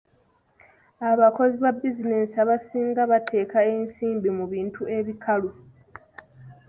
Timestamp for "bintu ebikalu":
4.53-5.49